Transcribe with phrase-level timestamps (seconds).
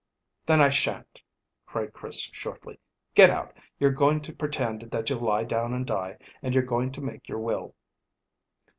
[0.47, 1.21] "Then I shan't,"
[1.67, 2.79] cried Chris shortly.
[3.13, 3.55] "Get out!
[3.79, 7.29] You're going to pretend that you'll lie down and die, and you're going to make
[7.29, 7.75] your will."